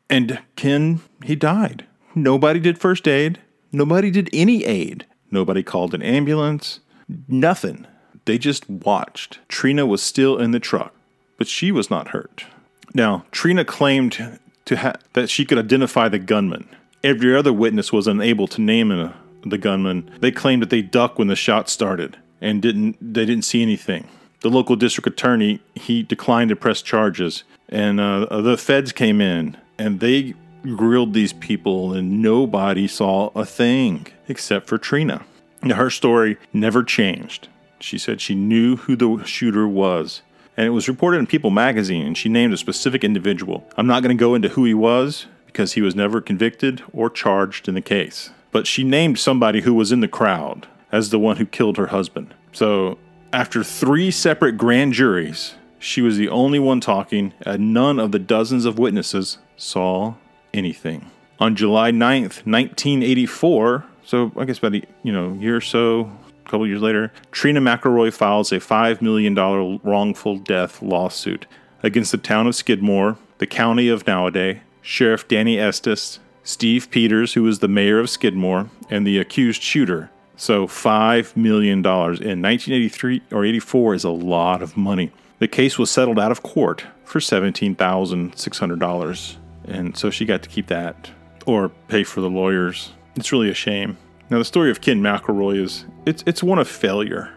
And 0.08 0.40
Ken, 0.54 1.00
he 1.24 1.34
died. 1.34 1.86
Nobody 2.14 2.60
did 2.60 2.78
first 2.78 3.08
aid. 3.08 3.40
Nobody 3.72 4.12
did 4.12 4.30
any 4.32 4.64
aid. 4.64 5.06
Nobody 5.32 5.64
called 5.64 5.92
an 5.92 6.02
ambulance. 6.02 6.78
Nothing. 7.26 7.88
They 8.26 8.38
just 8.38 8.70
watched. 8.70 9.40
Trina 9.48 9.86
was 9.86 10.04
still 10.04 10.38
in 10.38 10.52
the 10.52 10.60
truck, 10.60 10.94
but 11.36 11.48
she 11.48 11.72
was 11.72 11.90
not 11.90 12.10
hurt. 12.10 12.46
Now, 12.94 13.24
Trina 13.32 13.64
claimed 13.64 14.38
to 14.66 14.76
ha- 14.76 14.94
that 15.14 15.28
she 15.28 15.44
could 15.44 15.58
identify 15.58 16.08
the 16.08 16.20
gunman. 16.20 16.68
Every 17.02 17.34
other 17.34 17.52
witness 17.52 17.92
was 17.92 18.06
unable 18.06 18.46
to 18.46 18.60
name 18.60 18.92
a, 18.92 19.16
the 19.44 19.58
gunman. 19.58 20.08
They 20.20 20.30
claimed 20.30 20.62
that 20.62 20.70
they 20.70 20.80
ducked 20.80 21.18
when 21.18 21.26
the 21.26 21.34
shot 21.34 21.68
started 21.68 22.18
and 22.40 22.62
didn't 22.62 22.98
they 23.00 23.26
didn't 23.26 23.44
see 23.44 23.62
anything 23.62 24.06
the 24.44 24.50
local 24.50 24.76
district 24.76 25.06
attorney 25.06 25.58
he 25.74 26.02
declined 26.02 26.50
to 26.50 26.54
press 26.54 26.82
charges, 26.82 27.44
and 27.70 27.98
uh, 27.98 28.42
the 28.42 28.58
feds 28.58 28.92
came 28.92 29.22
in 29.22 29.56
and 29.78 30.00
they 30.00 30.34
grilled 30.62 31.14
these 31.14 31.32
people, 31.32 31.94
and 31.94 32.20
nobody 32.20 32.86
saw 32.86 33.30
a 33.34 33.46
thing 33.46 34.06
except 34.28 34.66
for 34.66 34.76
Trina. 34.76 35.24
Now, 35.62 35.76
her 35.76 35.88
story 35.88 36.36
never 36.52 36.84
changed. 36.84 37.48
She 37.80 37.96
said 37.96 38.20
she 38.20 38.34
knew 38.34 38.76
who 38.76 38.96
the 38.96 39.24
shooter 39.24 39.66
was, 39.66 40.20
and 40.58 40.66
it 40.66 40.70
was 40.70 40.88
reported 40.88 41.20
in 41.20 41.26
People 41.26 41.50
magazine, 41.50 42.06
and 42.06 42.16
she 42.16 42.28
named 42.28 42.52
a 42.52 42.58
specific 42.58 43.02
individual. 43.02 43.66
I'm 43.78 43.86
not 43.86 44.02
going 44.02 44.14
to 44.14 44.20
go 44.20 44.34
into 44.34 44.50
who 44.50 44.66
he 44.66 44.74
was 44.74 45.24
because 45.46 45.72
he 45.72 45.80
was 45.80 45.94
never 45.94 46.20
convicted 46.20 46.82
or 46.92 47.08
charged 47.08 47.66
in 47.66 47.74
the 47.74 47.80
case. 47.80 48.28
But 48.52 48.66
she 48.66 48.84
named 48.84 49.18
somebody 49.18 49.62
who 49.62 49.72
was 49.72 49.90
in 49.90 50.00
the 50.00 50.06
crowd 50.08 50.68
as 50.92 51.08
the 51.08 51.18
one 51.18 51.38
who 51.38 51.46
killed 51.46 51.78
her 51.78 51.86
husband. 51.86 52.34
So 52.52 52.98
after 53.34 53.64
three 53.64 54.12
separate 54.12 54.56
grand 54.56 54.92
juries, 54.92 55.54
she 55.80 56.00
was 56.00 56.16
the 56.16 56.28
only 56.28 56.60
one 56.60 56.80
talking, 56.80 57.34
and 57.40 57.74
none 57.74 57.98
of 57.98 58.12
the 58.12 58.18
dozens 58.20 58.64
of 58.64 58.78
witnesses 58.78 59.38
saw 59.56 60.14
anything. 60.54 61.10
On 61.40 61.56
July 61.56 61.90
9th, 61.90 62.46
1984, 62.46 63.84
so 64.04 64.30
I 64.36 64.44
guess 64.44 64.58
about 64.58 64.76
a 64.76 64.82
you 65.02 65.12
know 65.12 65.32
year 65.32 65.56
or 65.56 65.60
so, 65.60 66.12
a 66.46 66.48
couple 66.48 66.64
years 66.68 66.80
later, 66.80 67.12
Trina 67.32 67.60
McElroy 67.60 68.12
files 68.12 68.52
a 68.52 68.60
$5 68.60 69.02
million 69.02 69.34
wrongful 69.82 70.36
death 70.36 70.80
lawsuit 70.80 71.46
against 71.82 72.12
the 72.12 72.18
town 72.18 72.46
of 72.46 72.54
Skidmore, 72.54 73.18
the 73.38 73.48
county 73.48 73.88
of 73.88 74.04
Nodaway, 74.04 74.60
Sheriff 74.80 75.26
Danny 75.26 75.58
Estes, 75.58 76.20
Steve 76.44 76.88
Peters, 76.88 77.32
who 77.32 77.42
was 77.42 77.58
the 77.58 77.68
mayor 77.68 77.98
of 77.98 78.08
Skidmore, 78.08 78.70
and 78.88 79.04
the 79.04 79.18
accused 79.18 79.60
shooter, 79.60 80.10
so 80.36 80.66
$5 80.66 81.36
million 81.36 81.78
in 81.78 81.84
1983 81.84 83.22
or 83.32 83.44
84 83.44 83.94
is 83.94 84.04
a 84.04 84.10
lot 84.10 84.62
of 84.62 84.76
money. 84.76 85.12
The 85.38 85.48
case 85.48 85.78
was 85.78 85.90
settled 85.90 86.18
out 86.18 86.32
of 86.32 86.42
court 86.42 86.84
for 87.04 87.20
$17,600. 87.20 89.36
And 89.66 89.96
so 89.96 90.10
she 90.10 90.24
got 90.24 90.42
to 90.42 90.48
keep 90.48 90.66
that 90.68 91.10
or 91.46 91.68
pay 91.88 92.04
for 92.04 92.20
the 92.20 92.30
lawyers. 92.30 92.92
It's 93.16 93.32
really 93.32 93.50
a 93.50 93.54
shame. 93.54 93.96
Now, 94.30 94.38
the 94.38 94.44
story 94.44 94.70
of 94.70 94.80
Ken 94.80 95.00
McElroy 95.00 95.62
is 95.62 95.84
it's 96.06 96.24
it's 96.26 96.42
one 96.42 96.58
of 96.58 96.66
failure. 96.66 97.30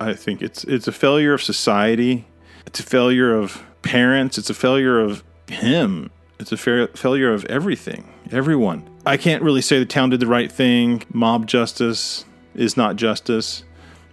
I 0.00 0.14
think 0.14 0.42
it's 0.42 0.64
it's 0.64 0.88
a 0.88 0.92
failure 0.92 1.34
of 1.34 1.42
society. 1.42 2.26
It's 2.66 2.80
a 2.80 2.84
failure 2.84 3.36
of 3.36 3.62
parents. 3.82 4.38
It's 4.38 4.50
a 4.50 4.54
failure 4.54 4.98
of 4.98 5.22
him. 5.48 6.10
It's 6.38 6.50
a 6.50 6.56
fa- 6.56 6.88
failure 6.94 7.32
of 7.32 7.44
everything, 7.44 8.08
everyone. 8.30 8.88
I 9.04 9.16
can't 9.16 9.42
really 9.42 9.60
say 9.60 9.78
the 9.78 9.86
town 9.86 10.10
did 10.10 10.20
the 10.20 10.26
right 10.26 10.50
thing. 10.50 11.04
Mob 11.12 11.46
justice 11.46 12.24
is 12.54 12.76
not 12.76 12.96
justice. 12.96 13.64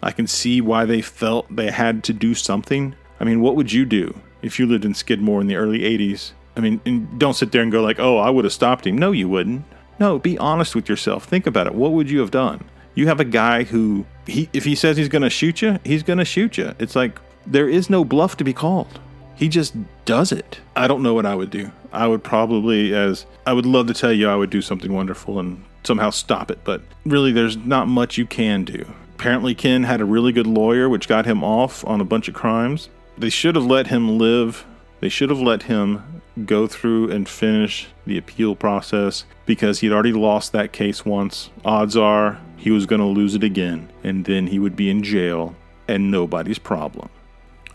I 0.02 0.12
can 0.12 0.28
see 0.28 0.62
why 0.62 0.86
they 0.86 1.02
felt 1.02 1.54
they 1.54 1.72
had 1.72 2.04
to 2.06 2.14
do 2.14 2.34
something. 2.34 2.96
I 3.20 3.24
mean, 3.26 3.42
what 3.42 3.56
would 3.56 3.72
you 3.72 3.86
do 3.86 4.20
if 4.42 4.60
you 4.60 4.66
lived 4.66 4.86
in 4.86 4.94
Skidmore 4.94 5.42
in 5.42 5.48
the 5.48 5.56
early 5.56 5.80
80s? 5.80 6.32
I 6.56 6.62
mean, 6.62 7.10
don't 7.18 7.36
sit 7.36 7.52
there 7.52 7.62
and 7.62 7.72
go 7.72 7.82
like, 7.82 8.00
"Oh, 8.00 8.18
I 8.18 8.30
would 8.30 8.46
have 8.46 8.54
stopped 8.54 8.86
him." 8.86 8.98
No, 8.98 9.12
you 9.12 9.30
wouldn't. 9.30 9.64
No, 10.00 10.20
be 10.20 10.38
honest 10.38 10.76
with 10.76 10.90
yourself. 10.90 11.26
Think 11.26 11.46
about 11.48 11.68
it. 11.68 11.76
What 11.76 11.92
would 11.92 12.10
you 12.10 12.20
have 12.20 12.32
done? 12.32 12.64
You 12.96 13.08
have 13.08 13.20
a 13.20 13.26
guy 13.26 13.64
who 13.64 14.06
he 14.26 14.50
if 14.54 14.66
he 14.66 14.76
says 14.76 14.98
he's 14.98 15.10
going 15.10 15.22
to 15.22 15.30
shoot 15.30 15.62
you, 15.62 15.80
he's 15.84 16.04
going 16.04 16.20
to 16.20 16.26
shoot 16.26 16.58
you. 16.58 16.74
It's 16.80 16.96
like 16.96 17.20
there 17.46 17.70
is 17.70 17.90
no 17.90 18.04
bluff 18.04 18.38
to 18.38 18.44
be 18.44 18.54
called. 18.54 19.00
He 19.36 19.48
just 19.48 19.74
does 20.04 20.32
it. 20.32 20.60
I 20.76 20.88
don't 20.88 21.02
know 21.02 21.14
what 21.14 21.26
I 21.26 21.36
would 21.36 21.50
do. 21.50 21.72
I 21.94 22.08
would 22.08 22.24
probably 22.24 22.94
as 22.94 23.26
I 23.46 23.54
would 23.54 23.66
love 23.66 23.88
to 23.88 23.94
tell 23.94 24.12
you 24.12 24.30
I 24.30 24.36
would 24.36 24.50
do 24.50 24.62
something 24.62 24.92
wonderful 24.92 25.40
and 25.40 25.64
somehow 25.84 26.10
stop 26.10 26.52
it, 26.52 26.60
but 26.64 26.82
really 27.06 27.32
there's 27.32 27.58
not 27.58 27.88
much 27.88 28.18
you 28.18 28.26
can 28.26 28.64
do. 28.64 28.86
Apparently 29.16 29.54
Ken 29.54 29.84
had 29.84 30.02
a 30.02 30.06
really 30.06 30.32
good 30.32 30.48
lawyer 30.48 30.88
which 30.88 31.08
got 31.08 31.26
him 31.26 31.44
off 31.44 31.86
on 31.86 32.00
a 32.00 32.06
bunch 32.06 32.28
of 32.28 32.34
crimes. 32.34 32.90
They 33.18 33.30
should 33.30 33.56
have 33.56 33.66
let 33.66 33.88
him 33.88 34.18
live. 34.18 34.66
They 35.02 35.10
should 35.10 35.30
have 35.30 35.42
let 35.42 35.64
him 35.64 36.22
go 36.46 36.68
through 36.68 37.12
and 37.12 37.28
finish 37.28 37.88
the 38.06 38.18
appeal 38.18 38.56
process 38.56 39.26
because 39.46 39.80
he'd 39.80 39.92
already 39.92 40.14
lost 40.14 40.52
that 40.54 40.72
case 40.72 41.06
once. 41.06 41.50
Odds 41.66 41.98
are 41.98 42.40
he 42.56 42.72
was 42.72 42.86
going 42.86 43.02
to 43.02 43.08
lose 43.08 43.36
it 43.36 43.44
again, 43.44 43.90
and 44.04 44.26
then 44.26 44.48
he 44.48 44.60
would 44.60 44.76
be 44.76 44.90
in 44.90 45.04
jail 45.04 45.56
and 45.88 46.12
nobody's 46.12 46.60
problem. 46.60 47.10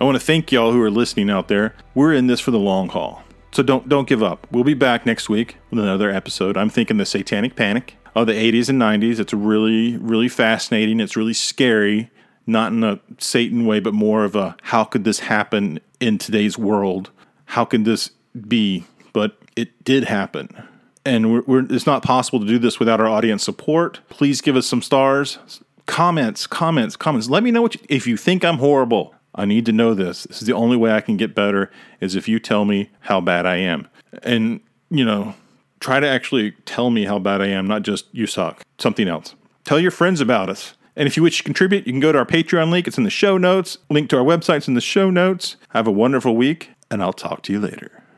I 0.00 0.04
want 0.04 0.16
to 0.16 0.24
thank 0.24 0.52
y'all 0.52 0.72
who 0.72 0.82
are 0.82 0.90
listening 0.90 1.30
out 1.30 1.48
there. 1.48 1.74
We're 1.94 2.12
in 2.12 2.26
this 2.26 2.40
for 2.40 2.50
the 2.50 2.58
long 2.58 2.88
haul. 2.88 3.22
So 3.54 3.62
don't 3.62 3.88
don't 3.88 4.08
give 4.08 4.20
up. 4.20 4.48
We'll 4.50 4.64
be 4.64 4.74
back 4.74 5.06
next 5.06 5.28
week 5.28 5.58
with 5.70 5.78
another 5.78 6.10
episode. 6.10 6.56
I'm 6.56 6.68
thinking 6.68 6.96
the 6.96 7.06
Satanic 7.06 7.54
Panic 7.54 7.96
of 8.16 8.26
the 8.26 8.32
80s 8.32 8.68
and 8.68 8.82
90s. 8.82 9.20
It's 9.20 9.32
really 9.32 9.96
really 9.96 10.28
fascinating. 10.28 10.98
It's 10.98 11.16
really 11.16 11.34
scary, 11.34 12.10
not 12.48 12.72
in 12.72 12.82
a 12.82 12.98
Satan 13.18 13.64
way, 13.64 13.78
but 13.78 13.94
more 13.94 14.24
of 14.24 14.34
a 14.34 14.56
how 14.62 14.82
could 14.82 15.04
this 15.04 15.20
happen 15.20 15.78
in 16.00 16.18
today's 16.18 16.58
world? 16.58 17.12
How 17.44 17.64
can 17.64 17.84
this 17.84 18.10
be? 18.48 18.86
But 19.12 19.38
it 19.54 19.84
did 19.84 20.02
happen. 20.04 20.48
And 21.06 21.32
we're, 21.32 21.42
we're, 21.46 21.72
it's 21.72 21.86
not 21.86 22.02
possible 22.02 22.40
to 22.40 22.46
do 22.46 22.58
this 22.58 22.80
without 22.80 23.00
our 23.00 23.06
audience 23.06 23.44
support. 23.44 24.00
Please 24.08 24.40
give 24.40 24.56
us 24.56 24.66
some 24.66 24.82
stars, 24.82 25.38
comments, 25.86 26.48
comments, 26.48 26.96
comments. 26.96 27.28
Let 27.28 27.44
me 27.44 27.52
know 27.52 27.62
what 27.62 27.76
you, 27.76 27.80
if 27.88 28.04
you 28.08 28.16
think 28.16 28.44
I'm 28.44 28.58
horrible. 28.58 29.14
I 29.34 29.44
need 29.44 29.66
to 29.66 29.72
know 29.72 29.94
this. 29.94 30.24
This 30.24 30.40
is 30.40 30.46
the 30.46 30.52
only 30.52 30.76
way 30.76 30.92
I 30.92 31.00
can 31.00 31.16
get 31.16 31.34
better 31.34 31.70
is 32.00 32.14
if 32.14 32.28
you 32.28 32.38
tell 32.38 32.64
me 32.64 32.90
how 33.00 33.20
bad 33.20 33.46
I 33.46 33.56
am. 33.56 33.88
And, 34.22 34.60
you 34.90 35.04
know, 35.04 35.34
try 35.80 36.00
to 36.00 36.06
actually 36.06 36.52
tell 36.64 36.90
me 36.90 37.04
how 37.04 37.18
bad 37.18 37.40
I 37.40 37.48
am, 37.48 37.66
not 37.66 37.82
just 37.82 38.06
you 38.12 38.26
suck. 38.26 38.62
Something 38.78 39.08
else. 39.08 39.34
Tell 39.64 39.80
your 39.80 39.90
friends 39.90 40.20
about 40.20 40.48
us. 40.48 40.74
And 40.96 41.08
if 41.08 41.16
you 41.16 41.22
wish 41.24 41.38
to 41.38 41.44
contribute, 41.44 41.86
you 41.86 41.92
can 41.92 42.00
go 42.00 42.12
to 42.12 42.18
our 42.18 42.26
Patreon 42.26 42.70
link. 42.70 42.86
It's 42.86 42.98
in 42.98 43.04
the 43.04 43.10
show 43.10 43.36
notes. 43.36 43.78
Link 43.90 44.08
to 44.10 44.18
our 44.18 44.24
website's 44.24 44.68
in 44.68 44.74
the 44.74 44.80
show 44.80 45.10
notes. 45.10 45.56
Have 45.70 45.88
a 45.88 45.92
wonderful 45.92 46.36
week, 46.36 46.70
and 46.90 47.02
I'll 47.02 47.12
talk 47.12 47.42
to 47.44 47.52
you 47.52 47.58
later. 47.58 48.03